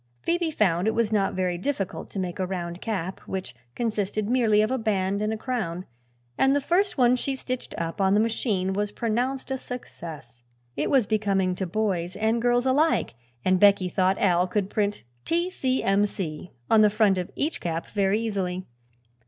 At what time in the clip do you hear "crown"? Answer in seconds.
5.37-5.85